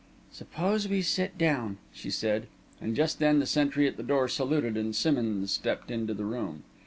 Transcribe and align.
"Suppose 0.31 0.87
we 0.87 1.03
sit 1.03 1.37
down," 1.37 1.77
she 1.93 2.09
said, 2.09 2.47
and 2.81 2.95
just 2.95 3.19
then 3.19 3.37
the 3.37 3.45
sentry 3.45 3.87
at 3.87 3.97
the 3.97 4.01
door 4.01 4.27
saluted 4.27 4.75
and 4.75 4.95
Simmonds 4.95 5.51
stepped 5.51 5.91
into 5.91 6.15
the 6.15 6.25
room. 6.25 6.63